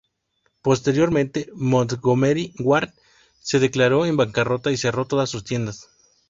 Posteriormente, 0.63 1.51
Montgomery 1.53 2.55
Ward 2.57 2.89
se 3.39 3.59
declaró 3.59 4.07
en 4.07 4.17
bancarrota 4.17 4.71
y 4.71 4.77
cerró 4.77 5.05
todas 5.05 5.29
sus 5.29 5.43
tiendas. 5.43 5.89